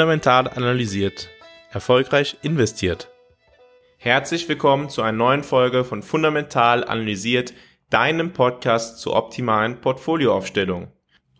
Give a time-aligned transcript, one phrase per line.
[0.00, 1.28] Fundamental analysiert.
[1.72, 3.10] Erfolgreich investiert.
[3.98, 7.52] Herzlich willkommen zu einer neuen Folge von Fundamental analysiert,
[7.90, 10.90] deinem Podcast zur optimalen Portfolioaufstellung.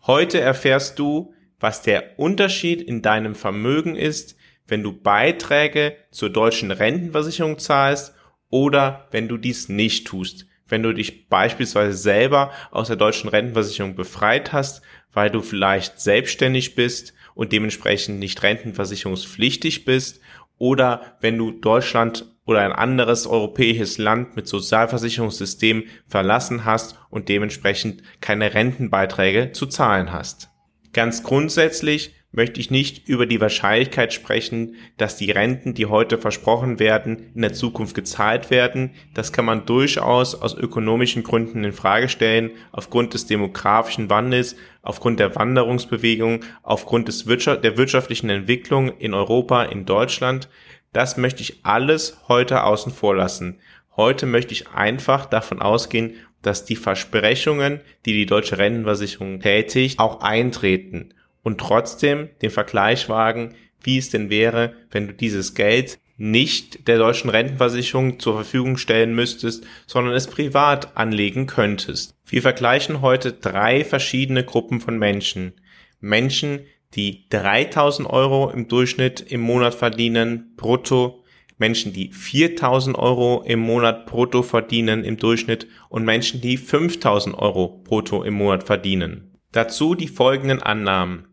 [0.05, 4.35] Heute erfährst du, was der Unterschied in deinem Vermögen ist,
[4.67, 8.13] wenn du Beiträge zur deutschen Rentenversicherung zahlst
[8.51, 10.45] oder wenn du dies nicht tust.
[10.71, 16.75] Wenn du dich beispielsweise selber aus der deutschen Rentenversicherung befreit hast, weil du vielleicht selbstständig
[16.75, 20.21] bist und dementsprechend nicht rentenversicherungspflichtig bist
[20.57, 28.01] oder wenn du Deutschland oder ein anderes europäisches Land mit Sozialversicherungssystem verlassen hast und dementsprechend
[28.21, 30.49] keine Rentenbeiträge zu zahlen hast.
[30.93, 36.79] Ganz grundsätzlich möchte ich nicht über die Wahrscheinlichkeit sprechen, dass die Renten, die heute versprochen
[36.79, 38.91] werden, in der Zukunft gezahlt werden.
[39.13, 45.19] Das kann man durchaus aus ökonomischen Gründen in Frage stellen, aufgrund des demografischen Wandels, aufgrund
[45.19, 50.47] der Wanderungsbewegung, aufgrund des Wirtschaft der wirtschaftlichen Entwicklung in Europa, in Deutschland.
[50.93, 53.59] Das möchte ich alles heute außen vor lassen.
[53.97, 60.21] Heute möchte ich einfach davon ausgehen, dass die Versprechungen, die die deutsche Rentenversicherung tätigt, auch
[60.21, 66.87] eintreten und trotzdem den Vergleich wagen, wie es denn wäre, wenn du dieses Geld nicht
[66.87, 72.13] der deutschen Rentenversicherung zur Verfügung stellen müsstest, sondern es privat anlegen könntest.
[72.27, 75.53] Wir vergleichen heute drei verschiedene Gruppen von Menschen.
[75.99, 76.59] Menschen,
[76.93, 81.23] die 3000 Euro im Durchschnitt im Monat verdienen, brutto,
[81.57, 87.81] Menschen, die 4000 Euro im Monat brutto verdienen im Durchschnitt und Menschen, die 5000 Euro
[87.83, 89.39] brutto im Monat verdienen.
[89.51, 91.27] Dazu die folgenden Annahmen.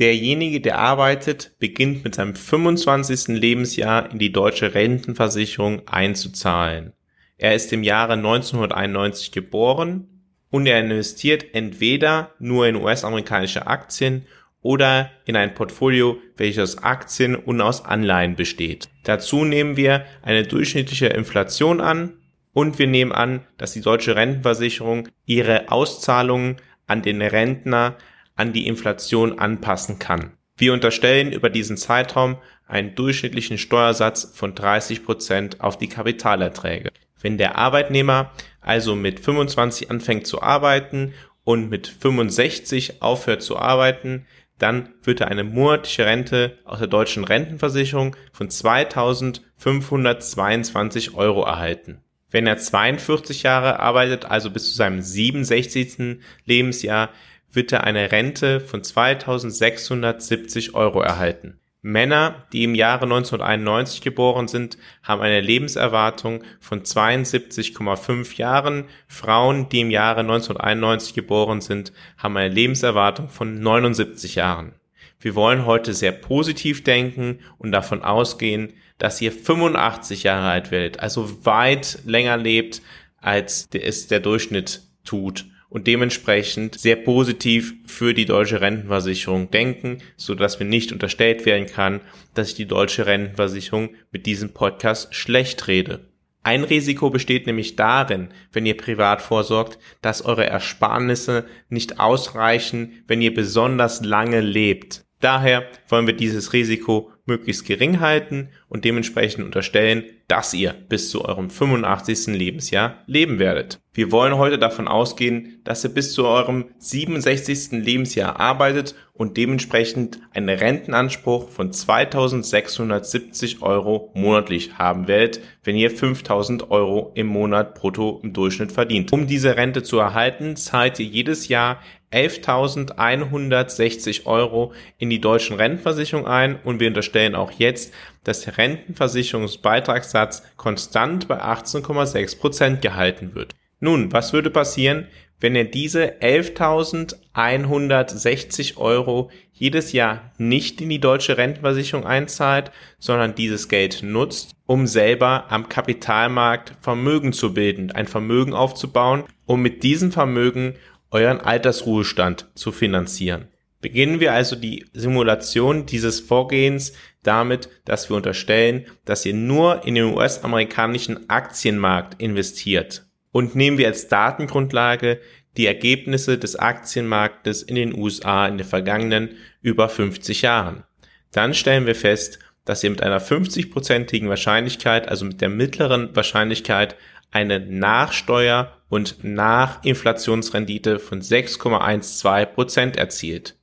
[0.00, 3.38] Derjenige, der arbeitet, beginnt mit seinem 25.
[3.38, 6.94] Lebensjahr in die deutsche Rentenversicherung einzuzahlen.
[7.36, 10.08] Er ist im Jahre 1991 geboren
[10.48, 14.24] und er investiert entweder nur in US-amerikanische Aktien
[14.62, 18.88] oder in ein Portfolio, welches aus Aktien und aus Anleihen besteht.
[19.04, 22.14] Dazu nehmen wir eine durchschnittliche Inflation an
[22.54, 27.96] und wir nehmen an, dass die deutsche Rentenversicherung ihre Auszahlungen an den Rentner
[28.40, 30.32] an die Inflation anpassen kann.
[30.56, 36.88] Wir unterstellen über diesen Zeitraum einen durchschnittlichen Steuersatz von 30 Prozent auf die Kapitalerträge.
[37.20, 38.30] Wenn der Arbeitnehmer
[38.62, 41.12] also mit 25 anfängt zu arbeiten
[41.44, 44.24] und mit 65 aufhört zu arbeiten,
[44.56, 52.00] dann wird er eine monatliche Rente aus der deutschen Rentenversicherung von 2522 Euro erhalten.
[52.30, 56.20] Wenn er 42 Jahre arbeitet, also bis zu seinem 67.
[56.46, 57.10] Lebensjahr,
[57.52, 61.60] wird er eine Rente von 2670 Euro erhalten.
[61.82, 68.84] Männer, die im Jahre 1991 geboren sind, haben eine Lebenserwartung von 72,5 Jahren.
[69.08, 74.74] Frauen, die im Jahre 1991 geboren sind, haben eine Lebenserwartung von 79 Jahren.
[75.20, 81.00] Wir wollen heute sehr positiv denken und davon ausgehen, dass ihr 85 Jahre alt werdet,
[81.00, 82.82] also weit länger lebt,
[83.22, 90.34] als es der Durchschnitt tut und dementsprechend sehr positiv für die deutsche Rentenversicherung denken, so
[90.34, 92.00] dass mir nicht unterstellt werden kann,
[92.34, 96.10] dass ich die deutsche Rentenversicherung mit diesem Podcast schlecht rede.
[96.42, 103.20] Ein Risiko besteht nämlich darin, wenn ihr privat vorsorgt, dass eure Ersparnisse nicht ausreichen, wenn
[103.20, 105.04] ihr besonders lange lebt.
[105.20, 111.24] Daher wollen wir dieses Risiko möglichst gering halten und dementsprechend unterstellen, dass ihr bis zu
[111.24, 112.28] eurem 85.
[112.28, 113.80] Lebensjahr leben werdet.
[113.92, 117.84] Wir wollen heute davon ausgehen, dass ihr bis zu eurem 67.
[117.84, 126.70] Lebensjahr arbeitet und dementsprechend einen Rentenanspruch von 2670 Euro monatlich haben werdet, wenn ihr 5000
[126.70, 129.12] Euro im Monat brutto im Durchschnitt verdient.
[129.12, 131.80] Um diese Rente zu erhalten, zahlt ihr jedes Jahr
[132.12, 137.94] 11.160 Euro in die deutschen Rentenversicherung ein und wir unterstellen auch jetzt,
[138.24, 143.54] dass der Rentenversicherungsbeitragssatz konstant bei 18,6 Prozent gehalten wird.
[143.78, 145.06] Nun, was würde passieren,
[145.40, 153.68] wenn ihr diese 11.160 Euro jedes Jahr nicht in die deutsche Rentenversicherung einzahlt, sondern dieses
[153.68, 160.12] Geld nutzt, um selber am Kapitalmarkt Vermögen zu bilden, ein Vermögen aufzubauen, um mit diesem
[160.12, 160.74] Vermögen
[161.10, 163.48] euren Altersruhestand zu finanzieren.
[163.80, 166.92] Beginnen wir also die Simulation dieses Vorgehens
[167.22, 173.06] damit, dass wir unterstellen, dass ihr nur in den US-amerikanischen Aktienmarkt investiert.
[173.32, 175.20] Und nehmen wir als Datengrundlage
[175.56, 180.84] die Ergebnisse des Aktienmarktes in den USA in den vergangenen über 50 Jahren.
[181.32, 186.96] Dann stellen wir fest, dass ihr mit einer 50-prozentigen Wahrscheinlichkeit, also mit der mittleren Wahrscheinlichkeit,
[187.30, 193.56] eine Nachsteuer- und Nachinflationsrendite von 6,12 Prozent erzielt.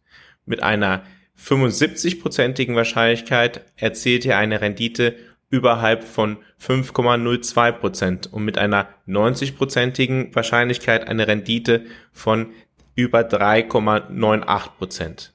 [0.45, 1.03] Mit einer
[1.37, 5.15] 75-prozentigen Wahrscheinlichkeit erzielt ihr eine Rendite
[5.49, 12.53] überhalb von 5,02 Prozent und mit einer 90-prozentigen Wahrscheinlichkeit eine Rendite von
[12.95, 15.33] über 3,98 Prozent.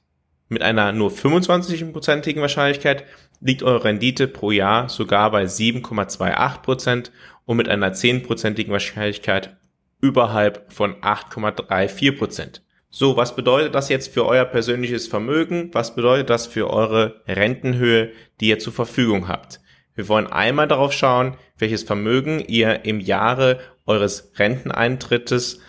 [0.53, 3.05] Mit einer nur 25-prozentigen Wahrscheinlichkeit
[3.41, 7.11] liegt eure Rendite pro Jahr sogar bei 7,28 Prozent
[7.45, 9.57] und mit einer 10-prozentigen Wahrscheinlichkeit
[9.99, 12.61] überhalb von 8,34 Prozent.
[12.91, 15.71] So, was bedeutet das jetzt für euer persönliches Vermögen?
[15.73, 19.59] Was bedeutet das für eure Rentenhöhe, die ihr zur Verfügung habt?
[19.95, 25.61] Wir wollen einmal darauf schauen, welches Vermögen ihr im Jahre eures Renteneintrittes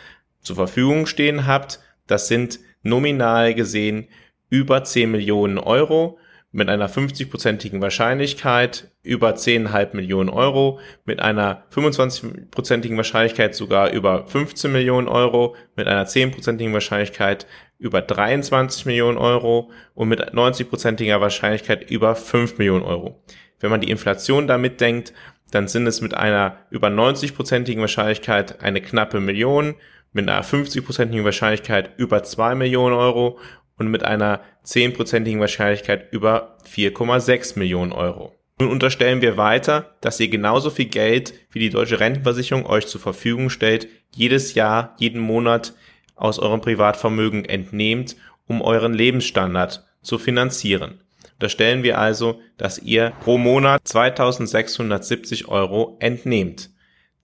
[0.43, 1.81] zur Verfügung stehen habt.
[2.07, 4.09] Das sind nominal gesehen
[4.55, 6.17] über 10 Millionen Euro
[6.53, 14.71] mit einer 50-prozentigen Wahrscheinlichkeit über 10,5 Millionen Euro, mit einer 25-prozentigen Wahrscheinlichkeit sogar über 15
[14.71, 17.49] Millionen Euro, mit einer 10-prozentigen Wahrscheinlichkeit
[17.79, 23.21] über 23 Millionen Euro und mit 90-prozentiger Wahrscheinlichkeit über 5 Millionen Euro.
[23.59, 25.13] Wenn man die Inflation damit denkt,
[25.51, 29.75] dann sind es mit einer über 90-prozentigen Wahrscheinlichkeit eine knappe Million,
[30.13, 33.41] mit einer 50-prozentigen Wahrscheinlichkeit über 2 Millionen Euro
[33.79, 38.35] und mit einer 10-prozentigen Wahrscheinlichkeit über 4,6 Millionen Euro.
[38.61, 43.01] Nun unterstellen wir weiter, dass ihr genauso viel Geld wie die deutsche Rentenversicherung euch zur
[43.01, 45.75] Verfügung stellt, jedes Jahr, jeden Monat
[46.15, 48.17] aus eurem Privatvermögen entnehmt,
[48.47, 51.01] um euren Lebensstandard zu finanzieren.
[51.33, 56.71] Unterstellen wir also, dass ihr pro Monat 2670 Euro entnehmt.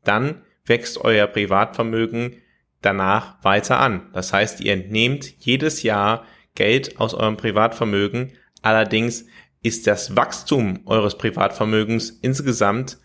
[0.02, 2.42] Dann wächst euer Privatvermögen
[2.82, 4.08] danach weiter an.
[4.12, 6.24] Das heißt, ihr entnehmt jedes Jahr
[6.54, 8.32] Geld aus eurem Privatvermögen.
[8.62, 9.26] Allerdings
[9.62, 12.98] ist das Wachstum eures Privatvermögens insgesamt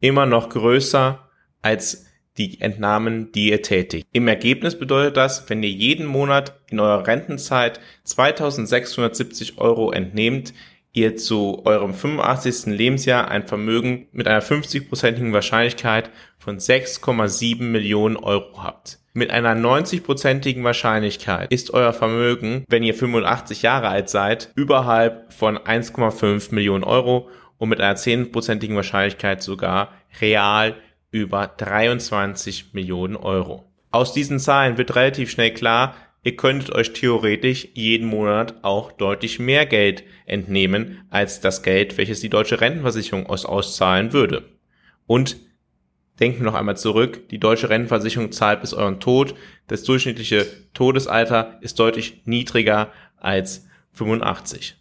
[0.00, 1.28] immer noch größer
[1.62, 2.06] als
[2.38, 4.06] die Entnahmen, die ihr tätigt.
[4.12, 10.54] Im Ergebnis bedeutet das, wenn ihr jeden Monat in eurer Rentenzeit 2670 Euro entnehmt,
[10.92, 12.74] ihr zu eurem 85.
[12.74, 18.99] Lebensjahr ein Vermögen mit einer 50-prozentigen Wahrscheinlichkeit von 6,7 Millionen Euro habt.
[19.12, 25.58] Mit einer 90-prozentigen Wahrscheinlichkeit ist euer Vermögen, wenn ihr 85 Jahre alt seid, überhalb von
[25.58, 27.28] 1,5 Millionen Euro
[27.58, 30.76] und mit einer 10-prozentigen Wahrscheinlichkeit sogar real
[31.10, 33.68] über 23 Millionen Euro.
[33.90, 39.40] Aus diesen Zahlen wird relativ schnell klar, ihr könntet euch theoretisch jeden Monat auch deutlich
[39.40, 44.44] mehr Geld entnehmen als das Geld, welches die deutsche Rentenversicherung aus auszahlen würde.
[45.08, 45.36] Und
[46.20, 49.34] denken wir noch einmal zurück, die deutsche Rentenversicherung zahlt bis euren Tod.
[49.66, 54.76] Das durchschnittliche Todesalter ist deutlich niedriger als 85.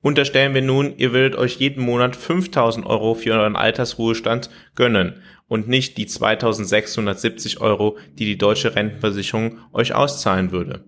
[0.00, 5.66] Unterstellen wir nun, ihr würdet euch jeden Monat 5000 Euro für euren Altersruhestand gönnen und
[5.66, 10.84] nicht die 2670 Euro, die die deutsche Rentenversicherung euch auszahlen würde.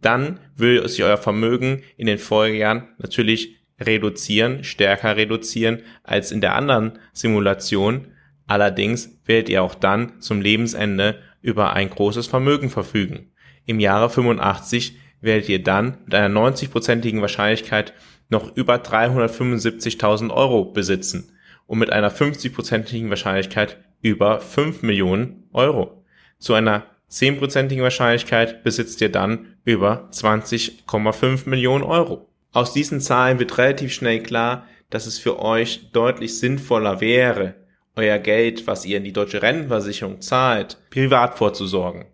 [0.00, 6.54] Dann würde sich euer Vermögen in den Folgejahren natürlich reduzieren, stärker reduzieren als in der
[6.54, 8.08] anderen Simulation.
[8.46, 13.30] Allerdings werdet ihr auch dann zum Lebensende über ein großes Vermögen verfügen.
[13.66, 17.94] Im Jahre 85 werdet ihr dann mit einer 90-prozentigen Wahrscheinlichkeit
[18.28, 21.32] noch über 375.000 Euro besitzen
[21.66, 26.04] und mit einer 50-prozentigen Wahrscheinlichkeit über 5 Millionen Euro.
[26.38, 32.28] Zu einer 10-prozentigen Wahrscheinlichkeit besitzt ihr dann über 20,5 Millionen Euro.
[32.52, 37.54] Aus diesen Zahlen wird relativ schnell klar, dass es für euch deutlich sinnvoller wäre,
[37.96, 42.06] euer Geld, was ihr in die deutsche Rentenversicherung zahlt, privat vorzusorgen.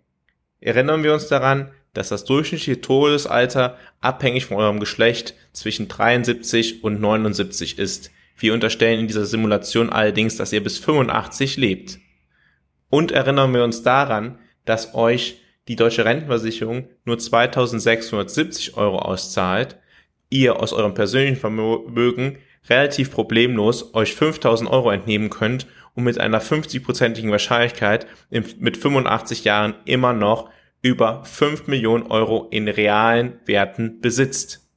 [0.59, 7.01] Erinnern wir uns daran, dass das durchschnittliche Todesalter abhängig von eurem Geschlecht zwischen 73 und
[7.01, 8.11] 79 ist.
[8.37, 11.99] Wir unterstellen in dieser Simulation allerdings, dass ihr bis 85 lebt.
[12.89, 19.77] Und erinnern wir uns daran, dass euch die deutsche Rentenversicherung nur 2670 Euro auszahlt,
[20.29, 22.37] ihr aus eurem persönlichen Vermögen
[22.69, 29.75] relativ problemlos euch 5000 Euro entnehmen könnt und mit einer 50-prozentigen Wahrscheinlichkeit mit 85 Jahren
[29.85, 30.49] immer noch
[30.81, 34.67] über 5 Millionen Euro in realen Werten besitzt.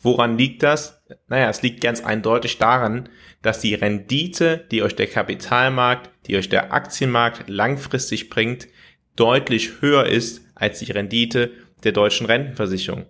[0.00, 1.02] Woran liegt das?
[1.26, 3.08] Naja, es liegt ganz eindeutig daran,
[3.42, 8.68] dass die Rendite, die euch der Kapitalmarkt, die euch der Aktienmarkt langfristig bringt,
[9.16, 11.50] deutlich höher ist als die Rendite
[11.82, 13.06] der deutschen Rentenversicherung.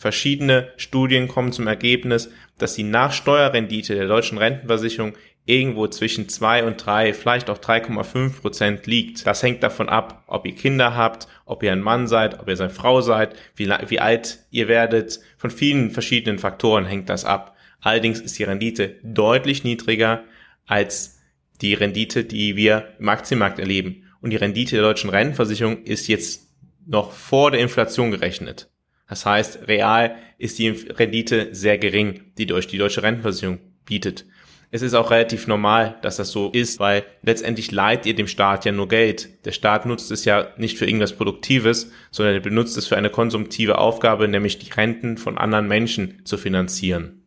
[0.00, 5.12] Verschiedene Studien kommen zum Ergebnis, dass die Nachsteuerrendite der deutschen Rentenversicherung
[5.44, 9.26] irgendwo zwischen 2 und 3, vielleicht auch 3,5 Prozent liegt.
[9.26, 12.56] Das hängt davon ab, ob ihr Kinder habt, ob ihr ein Mann seid, ob ihr
[12.56, 15.20] seine Frau seid, wie, wie alt ihr werdet.
[15.36, 17.54] Von vielen verschiedenen Faktoren hängt das ab.
[17.82, 20.24] Allerdings ist die Rendite deutlich niedriger
[20.64, 21.20] als
[21.60, 24.04] die Rendite, die wir im Aktienmarkt erleben.
[24.22, 26.48] Und die Rendite der deutschen Rentenversicherung ist jetzt
[26.86, 28.69] noch vor der Inflation gerechnet.
[29.10, 34.24] Das heißt, real ist die Rendite sehr gering, die durch die deutsche Rentenversicherung bietet.
[34.70, 38.64] Es ist auch relativ normal, dass das so ist, weil letztendlich leiht ihr dem Staat
[38.64, 39.44] ja nur Geld.
[39.44, 43.10] Der Staat nutzt es ja nicht für irgendwas Produktives, sondern er benutzt es für eine
[43.10, 47.24] konsumtive Aufgabe, nämlich die Renten von anderen Menschen zu finanzieren.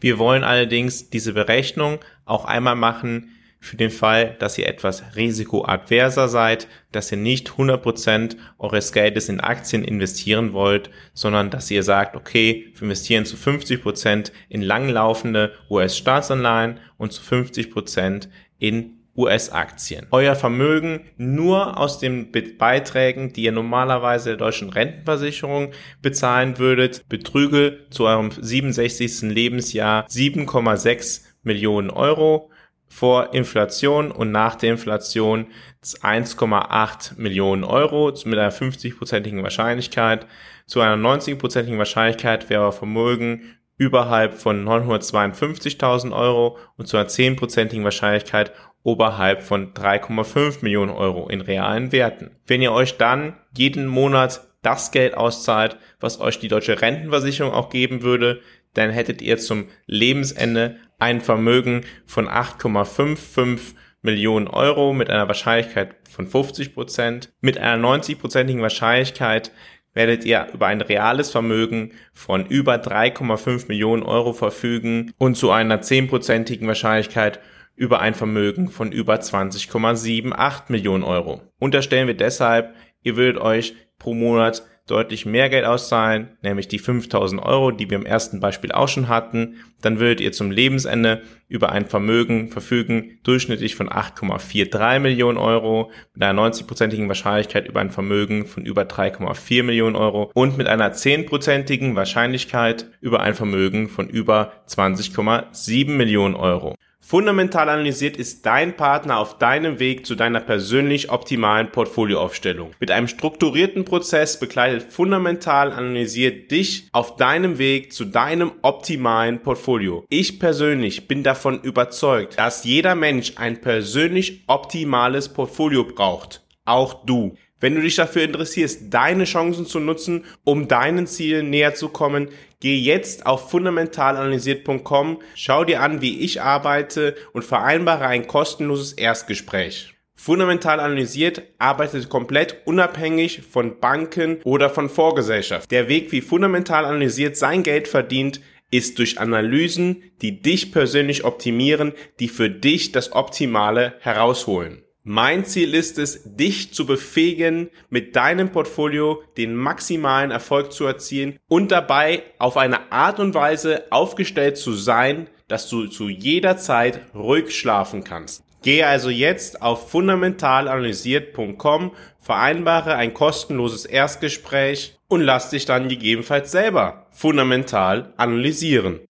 [0.00, 6.28] Wir wollen allerdings diese Berechnung auch einmal machen, für den Fall, dass ihr etwas risikoadverser
[6.28, 12.16] seid, dass ihr nicht 100% eures Geldes in Aktien investieren wollt, sondern dass ihr sagt,
[12.16, 20.06] okay, wir investieren zu 50% in langlaufende US-Staatsanleihen und zu 50% in US-Aktien.
[20.10, 27.80] Euer Vermögen nur aus den Beiträgen, die ihr normalerweise der deutschen Rentenversicherung bezahlen würdet, betrüge
[27.90, 29.22] zu eurem 67.
[29.22, 32.49] Lebensjahr 7,6 Millionen Euro
[32.90, 35.46] vor Inflation und nach der Inflation
[35.82, 40.26] 1,8 Millionen Euro mit einer 50-prozentigen Wahrscheinlichkeit.
[40.66, 48.52] Zu einer 90-prozentigen Wahrscheinlichkeit wäre Vermögen überhalb von 952.000 Euro und zu einer 10-prozentigen Wahrscheinlichkeit
[48.82, 52.32] oberhalb von 3,5 Millionen Euro in realen Werten.
[52.46, 57.70] Wenn ihr euch dann jeden Monat das Geld auszahlt, was euch die deutsche Rentenversicherung auch
[57.70, 58.40] geben würde,
[58.74, 66.26] dann hättet ihr zum Lebensende ein Vermögen von 8,55 Millionen Euro mit einer Wahrscheinlichkeit von
[66.26, 67.32] 50 Prozent.
[67.40, 69.52] Mit einer 90-prozentigen Wahrscheinlichkeit
[69.92, 75.82] werdet ihr über ein reales Vermögen von über 3,5 Millionen Euro verfügen und zu einer
[75.82, 77.40] 10-prozentigen Wahrscheinlichkeit
[77.74, 81.42] über ein Vermögen von über 20,78 Millionen Euro.
[81.58, 87.42] Unterstellen wir deshalb, ihr würdet euch pro Monat deutlich mehr Geld auszahlen, nämlich die 5000
[87.42, 91.72] Euro, die wir im ersten Beispiel auch schon hatten, dann würdet ihr zum Lebensende über
[91.72, 98.46] ein Vermögen verfügen, durchschnittlich von 8,43 Millionen Euro, mit einer 90-prozentigen Wahrscheinlichkeit über ein Vermögen
[98.46, 104.52] von über 3,4 Millionen Euro und mit einer 10-prozentigen Wahrscheinlichkeit über ein Vermögen von über
[104.68, 106.74] 20,7 Millionen Euro.
[107.10, 112.70] Fundamental analysiert ist dein Partner auf deinem Weg zu deiner persönlich optimalen Portfolioaufstellung.
[112.78, 120.04] Mit einem strukturierten Prozess begleitet Fundamental analysiert dich auf deinem Weg zu deinem optimalen Portfolio.
[120.08, 126.44] Ich persönlich bin davon überzeugt, dass jeder Mensch ein persönlich optimales Portfolio braucht.
[126.64, 127.34] Auch du.
[127.58, 132.28] Wenn du dich dafür interessierst, deine Chancen zu nutzen, um deinen Zielen näher zu kommen,
[132.60, 139.94] geh jetzt auf fundamentalanalysiert.com, schau dir an, wie ich arbeite und vereinbare ein kostenloses Erstgespräch.
[140.14, 145.70] Fundamental analysiert arbeitet komplett unabhängig von Banken oder von Vorgesellschaft.
[145.70, 151.92] Der Weg, wie fundamental analysiert sein Geld verdient, ist durch Analysen, die dich persönlich optimieren,
[152.20, 154.82] die für dich das Optimale herausholen.
[155.02, 161.38] Mein Ziel ist es, dich zu befähigen, mit deinem Portfolio den maximalen Erfolg zu erzielen
[161.48, 167.00] und dabei auf eine Art und Weise aufgestellt zu sein, dass du zu jeder Zeit
[167.14, 168.44] ruhig schlafen kannst.
[168.62, 177.06] Gehe also jetzt auf fundamentalanalysiert.com, vereinbare ein kostenloses Erstgespräch und lass dich dann gegebenenfalls selber
[177.10, 179.00] fundamental analysieren.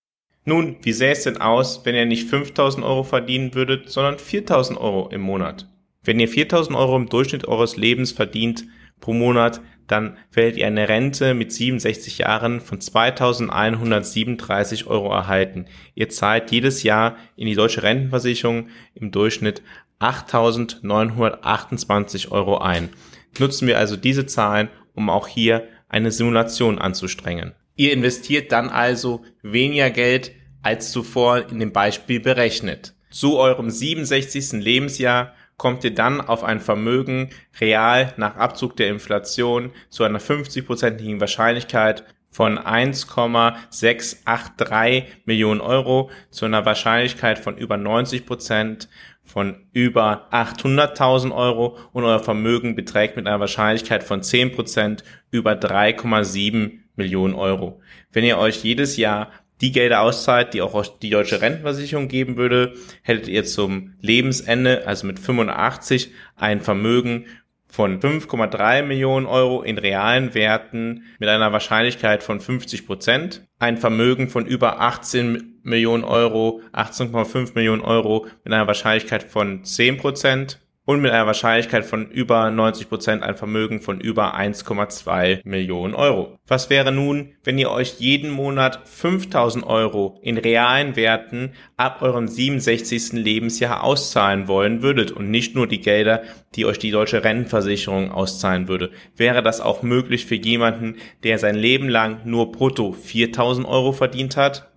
[0.44, 4.78] Nun, wie sähe es denn aus, wenn ihr nicht 5000 Euro verdienen würdet, sondern 4000
[4.78, 5.66] Euro im Monat?
[6.02, 8.64] Wenn ihr 4000 Euro im Durchschnitt eures Lebens verdient
[9.00, 15.66] pro Monat, dann werdet ihr eine Rente mit 67 Jahren von 2137 Euro erhalten.
[15.94, 19.62] Ihr zahlt jedes Jahr in die deutsche Rentenversicherung im Durchschnitt
[19.98, 22.88] 8928 Euro ein.
[23.38, 27.52] Nutzen wir also diese Zahlen, um auch hier eine Simulation anzustrengen.
[27.76, 32.94] Ihr investiert dann also weniger Geld als zuvor in dem Beispiel berechnet.
[33.10, 34.62] Zu eurem 67.
[34.62, 37.28] Lebensjahr kommt ihr dann auf ein Vermögen
[37.60, 46.64] real nach Abzug der Inflation zu einer 50-prozentigen Wahrscheinlichkeit von 1,683 Millionen Euro zu einer
[46.64, 48.88] Wahrscheinlichkeit von über 90 Prozent
[49.22, 55.52] von über 800.000 Euro und euer Vermögen beträgt mit einer Wahrscheinlichkeit von 10 Prozent über
[55.52, 57.82] 3,7 Millionen Euro.
[58.12, 62.74] Wenn ihr euch jedes Jahr die Gelder auszahlt, die auch die deutsche Rentenversicherung geben würde,
[63.02, 67.26] hättet ihr zum Lebensende, also mit 85, ein Vermögen
[67.70, 74.28] von 5,3 Millionen Euro in realen Werten mit einer Wahrscheinlichkeit von 50 Prozent, ein Vermögen
[74.28, 81.02] von über 18 Millionen Euro, 18,5 Millionen Euro mit einer Wahrscheinlichkeit von 10 Prozent und
[81.02, 86.36] mit einer Wahrscheinlichkeit von über 90 Prozent ein Vermögen von über 1,2 Millionen Euro.
[86.48, 92.26] Was wäre nun, wenn ihr euch jeden Monat 5000 Euro in realen Werten ab eurem
[92.26, 93.12] 67.
[93.12, 96.22] Lebensjahr auszahlen wollen würdet und nicht nur die Gelder,
[96.56, 98.90] die euch die deutsche Rentenversicherung auszahlen würde?
[99.16, 104.36] Wäre das auch möglich für jemanden, der sein Leben lang nur brutto 4000 Euro verdient
[104.36, 104.69] hat?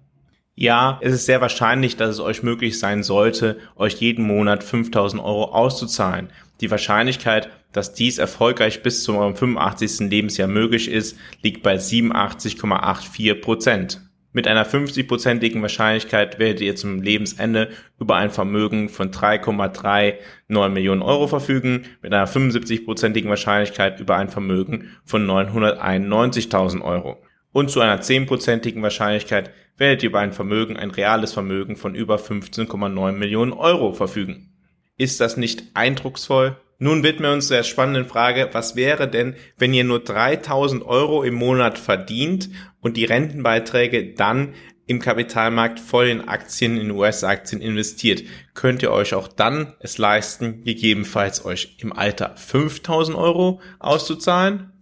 [0.56, 5.20] Ja, es ist sehr wahrscheinlich, dass es euch möglich sein sollte, euch jeden Monat 5000
[5.22, 6.30] Euro auszuzahlen.
[6.62, 10.12] Die Wahrscheinlichkeit, dass dies erfolgreich bis zu eurem 85.
[10.12, 14.02] Lebensjahr möglich ist, liegt bei 87,84 Prozent.
[14.32, 17.70] Mit einer 50-prozentigen Wahrscheinlichkeit werdet ihr zum Lebensende
[18.00, 24.90] über ein Vermögen von 3,39 Millionen Euro verfügen, mit einer 75-prozentigen Wahrscheinlichkeit über ein Vermögen
[25.04, 31.32] von 991.000 Euro und zu einer zehnprozentigen Wahrscheinlichkeit werdet ihr über ein Vermögen, ein reales
[31.34, 34.50] Vermögen von über 15,9 Millionen Euro verfügen.
[34.98, 36.58] Ist das nicht eindrucksvoll?
[36.80, 41.24] Nun widmen wir uns der spannenden Frage, was wäre denn, wenn ihr nur 3000 Euro
[41.24, 42.50] im Monat verdient
[42.82, 44.54] und die Rentenbeiträge dann
[44.86, 48.24] im Kapitalmarkt voll in Aktien, in US-Aktien investiert?
[48.54, 54.73] Könnt ihr euch auch dann es leisten, gegebenenfalls euch im Alter 5000 Euro auszuzahlen?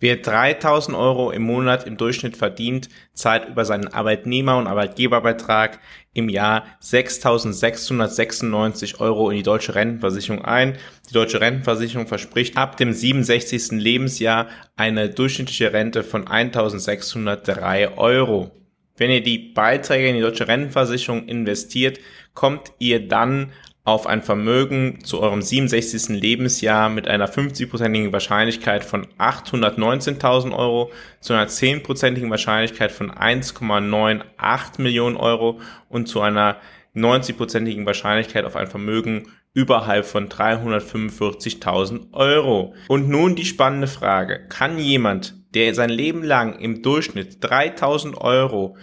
[0.00, 5.78] Wer 3000 Euro im Monat im Durchschnitt verdient, zahlt über seinen Arbeitnehmer- und Arbeitgeberbeitrag
[6.14, 10.78] im Jahr 6.696 Euro in die deutsche Rentenversicherung ein.
[11.10, 13.72] Die deutsche Rentenversicherung verspricht ab dem 67.
[13.72, 18.52] Lebensjahr eine durchschnittliche Rente von 1.603 Euro.
[18.96, 22.00] Wenn ihr die Beiträge in die deutsche Rentenversicherung investiert,
[22.32, 23.52] kommt ihr dann
[23.84, 26.20] auf ein Vermögen zu eurem 67.
[26.20, 35.16] Lebensjahr mit einer 50-prozentigen Wahrscheinlichkeit von 819.000 Euro zu einer 10-prozentigen Wahrscheinlichkeit von 1,98 Millionen
[35.16, 36.56] Euro und zu einer
[36.94, 42.74] 90-prozentigen Wahrscheinlichkeit auf ein Vermögen überhalb von 345.000 Euro.
[42.88, 44.46] Und nun die spannende Frage.
[44.48, 48.76] Kann jemand, der sein Leben lang im Durchschnitt 3.000 Euro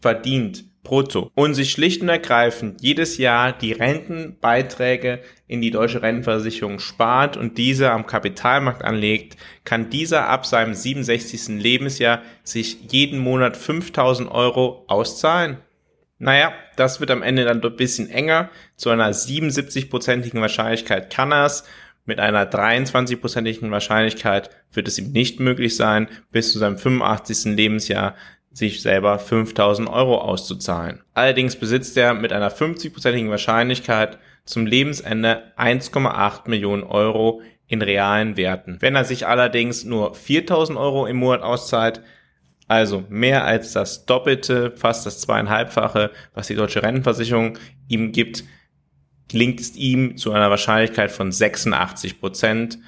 [0.00, 6.78] verdient, brutto und sich schlicht und ergreifend jedes Jahr die Rentenbeiträge in die deutsche Rentenversicherung
[6.78, 11.60] spart und diese am Kapitalmarkt anlegt, kann dieser ab seinem 67.
[11.60, 15.58] Lebensjahr sich jeden Monat 5000 Euro auszahlen?
[16.18, 18.48] Naja, das wird am Ende dann ein bisschen enger.
[18.76, 21.64] Zu einer 77-prozentigen Wahrscheinlichkeit kann er es.
[22.04, 27.56] Mit einer 23-prozentigen Wahrscheinlichkeit wird es ihm nicht möglich sein, bis zu seinem 85.
[27.56, 28.14] Lebensjahr
[28.52, 31.02] sich selber 5000 Euro auszuzahlen.
[31.14, 38.76] Allerdings besitzt er mit einer 50-prozentigen Wahrscheinlichkeit zum Lebensende 1,8 Millionen Euro in realen Werten.
[38.80, 42.02] Wenn er sich allerdings nur 4000 Euro im Monat auszahlt,
[42.68, 48.44] also mehr als das Doppelte, fast das zweieinhalbfache, was die deutsche Rentenversicherung ihm gibt,
[49.28, 52.78] gelingt es ihm zu einer Wahrscheinlichkeit von 86 Prozent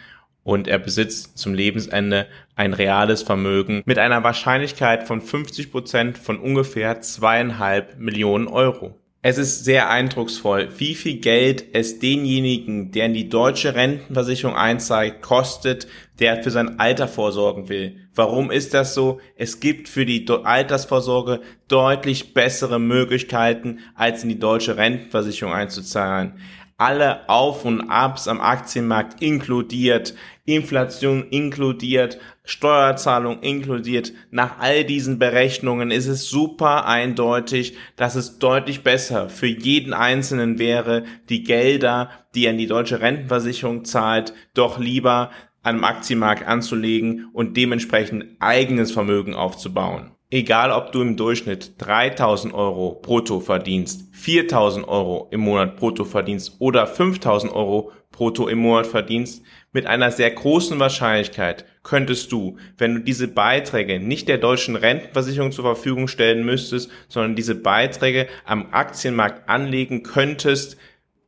[0.45, 6.39] und er besitzt zum Lebensende ein reales Vermögen mit einer Wahrscheinlichkeit von 50 Prozent von
[6.39, 8.95] ungefähr zweieinhalb Millionen Euro.
[9.27, 15.23] Es ist sehr eindrucksvoll, wie viel Geld es denjenigen, der in die deutsche Rentenversicherung einzahlt,
[15.23, 15.87] kostet,
[16.21, 17.97] der für sein Alter vorsorgen will.
[18.15, 19.21] Warum ist das so?
[19.35, 26.35] Es gibt für die Altersvorsorge deutlich bessere Möglichkeiten, als in die deutsche Rentenversicherung einzuzahlen
[26.77, 34.13] alle Auf und Abs am Aktienmarkt inkludiert, Inflation inkludiert, Steuerzahlung inkludiert.
[34.31, 40.59] Nach all diesen Berechnungen ist es super eindeutig, dass es deutlich besser für jeden Einzelnen
[40.59, 45.31] wäre, die Gelder, die er in die deutsche Rentenversicherung zahlt, doch lieber
[45.63, 50.14] am Aktienmarkt anzulegen und dementsprechend eigenes Vermögen aufzubauen.
[50.31, 56.57] Egal ob du im Durchschnitt 3000 Euro brutto verdienst, 4000 Euro im Monat brutto verdienst
[56.59, 62.95] oder 5000 Euro brutto im Monat verdienst, mit einer sehr großen Wahrscheinlichkeit könntest du, wenn
[62.95, 68.69] du diese Beiträge nicht der deutschen Rentenversicherung zur Verfügung stellen müsstest, sondern diese Beiträge am
[68.73, 70.77] Aktienmarkt anlegen könntest,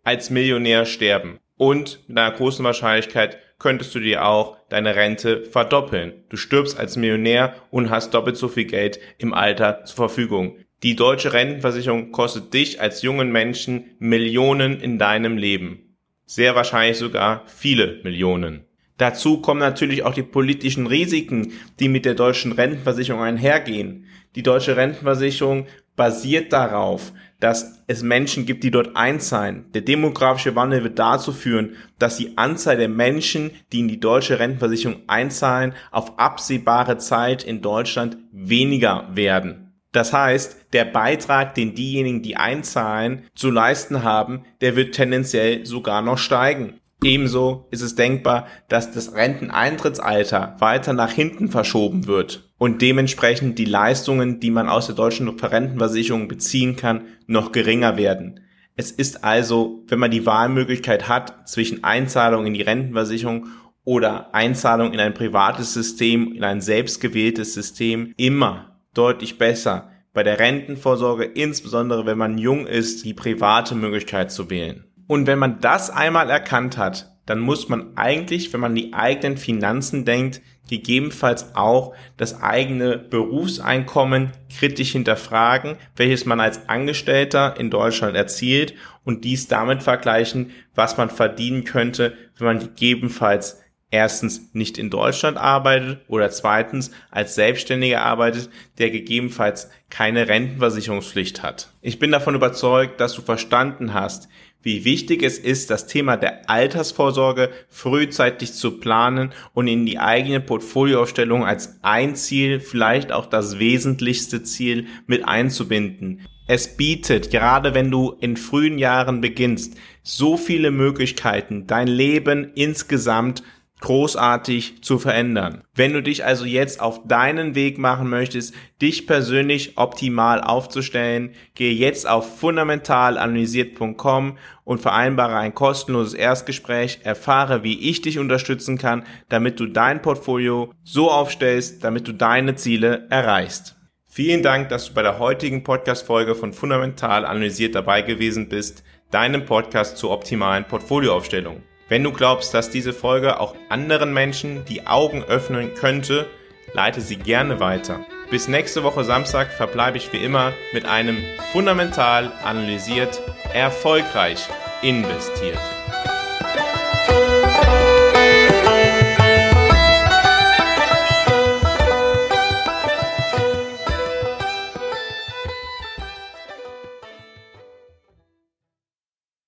[0.05, 1.39] als Millionär sterben.
[1.57, 6.25] Und mit einer großen Wahrscheinlichkeit könntest du dir auch deine Rente verdoppeln.
[6.29, 10.57] Du stirbst als Millionär und hast doppelt so viel Geld im Alter zur Verfügung.
[10.83, 15.97] Die deutsche Rentenversicherung kostet dich als jungen Menschen Millionen in deinem Leben.
[16.27, 18.67] Sehr wahrscheinlich sogar viele Millionen.
[18.99, 24.07] Dazu kommen natürlich auch die politischen Risiken, die mit der deutschen Rentenversicherung einhergehen.
[24.35, 29.67] Die deutsche Rentenversicherung basiert darauf, dass es Menschen gibt, die dort einzahlen.
[29.73, 34.39] Der demografische Wandel wird dazu führen, dass die Anzahl der Menschen, die in die deutsche
[34.39, 39.67] Rentenversicherung einzahlen, auf absehbare Zeit in Deutschland weniger werden.
[39.93, 46.03] Das heißt, der Beitrag, den diejenigen, die einzahlen, zu leisten haben, der wird tendenziell sogar
[46.03, 46.81] noch steigen.
[47.03, 53.67] Ebenso ist es denkbar, dass das Renteneintrittsalter weiter nach hinten verschoben wird und dementsprechend die
[53.67, 58.41] Leistungen, die man aus der deutschen Rentenversicherung beziehen kann, noch geringer werden.
[58.77, 63.49] Es ist also, wenn man die Wahlmöglichkeit hat zwischen Einzahlung in die Rentenversicherung
[63.85, 70.39] oder Einzahlung in ein privates System, in ein selbstgewähltes System, immer deutlich besser, bei der
[70.39, 74.86] Rentenvorsorge, insbesondere wenn man jung ist, die private Möglichkeit zu wählen.
[75.07, 79.37] Und wenn man das einmal erkannt hat, dann muss man eigentlich, wenn man die eigenen
[79.37, 88.17] Finanzen denkt, gegebenenfalls auch das eigene Berufseinkommen kritisch hinterfragen, welches man als Angestellter in Deutschland
[88.17, 94.91] erzielt und dies damit vergleichen, was man verdienen könnte, wenn man gegebenenfalls erstens nicht in
[94.91, 101.73] Deutschland arbeitet oder zweitens als Selbstständiger arbeitet, der gegebenenfalls keine Rentenversicherungspflicht hat.
[101.83, 104.29] Ich bin davon überzeugt, dass du verstanden hast,
[104.63, 110.41] wie wichtig es ist, das Thema der Altersvorsorge frühzeitig zu planen und in die eigene
[110.41, 116.27] Portfolioaufstellung als ein Ziel, vielleicht auch das wesentlichste Ziel mit einzubinden.
[116.49, 123.45] Es bietet, gerade wenn du in frühen Jahren beginnst, so viele Möglichkeiten, dein Leben insgesamt
[123.81, 125.63] großartig zu verändern.
[125.75, 131.75] Wenn du dich also jetzt auf deinen Weg machen möchtest, dich persönlich optimal aufzustellen, gehe
[131.75, 139.61] jetzt auf fundamentalanalysiert.com und vereinbare ein kostenloses Erstgespräch, erfahre, wie ich dich unterstützen kann, damit
[139.61, 143.77] du dein Portfolio so aufstellst, damit du deine Ziele erreichst.
[144.09, 149.45] Vielen Dank, dass du bei der heutigen Podcast-Folge von Fundamental Analysiert dabei gewesen bist, deinem
[149.45, 151.63] Podcast zur optimalen Portfolioaufstellung.
[151.89, 156.27] Wenn du glaubst, dass diese Folge auch anderen Menschen die Augen öffnen könnte,
[156.73, 158.01] leite sie gerne weiter.
[158.29, 161.17] Bis nächste Woche Samstag verbleibe ich wie immer mit einem
[161.53, 163.23] fundamental analysiert,
[163.55, 164.49] erfolgreich
[164.83, 165.61] investiert.